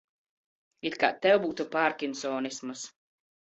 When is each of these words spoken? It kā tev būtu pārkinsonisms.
It 0.89 0.97
kā 1.03 1.09
tev 1.27 1.37
būtu 1.45 1.69
pārkinsonisms. 1.77 2.89